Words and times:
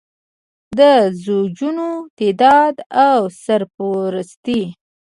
د 0.77 0.81
زوجونو 1.23 1.89
تعدد 2.17 2.75
او 3.05 3.19
سرپرستي. 3.43 4.61